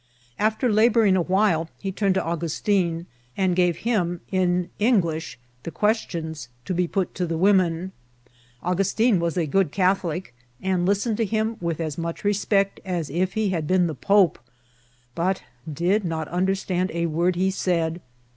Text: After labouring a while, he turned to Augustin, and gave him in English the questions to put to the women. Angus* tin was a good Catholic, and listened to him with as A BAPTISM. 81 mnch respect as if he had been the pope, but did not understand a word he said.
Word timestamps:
After 0.39 0.67
labouring 0.67 1.15
a 1.15 1.21
while, 1.21 1.69
he 1.77 1.91
turned 1.91 2.15
to 2.15 2.25
Augustin, 2.25 3.05
and 3.37 3.55
gave 3.55 3.77
him 3.85 4.21
in 4.31 4.71
English 4.79 5.37
the 5.61 5.69
questions 5.69 6.49
to 6.65 6.87
put 6.87 7.13
to 7.13 7.27
the 7.27 7.37
women. 7.37 7.91
Angus* 8.63 8.93
tin 8.95 9.19
was 9.19 9.37
a 9.37 9.45
good 9.45 9.71
Catholic, 9.71 10.33
and 10.59 10.87
listened 10.87 11.17
to 11.17 11.23
him 11.25 11.55
with 11.61 11.79
as 11.79 11.99
A 11.99 12.01
BAPTISM. 12.01 12.05
81 12.05 12.13
mnch 12.15 12.23
respect 12.23 12.79
as 12.83 13.09
if 13.11 13.33
he 13.33 13.49
had 13.49 13.67
been 13.67 13.85
the 13.85 13.93
pope, 13.93 14.39
but 15.13 15.43
did 15.71 16.03
not 16.03 16.27
understand 16.29 16.89
a 16.95 17.05
word 17.05 17.35
he 17.35 17.51
said. 17.51 18.01